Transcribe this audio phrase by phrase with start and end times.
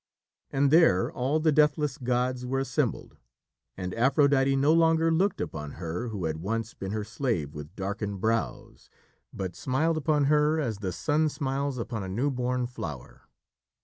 [0.49, 3.17] And there all the deathless gods were assembled,
[3.77, 8.19] and Aphrodite no longer looked upon her who had once been her slave with darkened
[8.19, 8.89] brows,
[9.31, 13.27] but smiled upon her as the sun smiles upon a new born flower.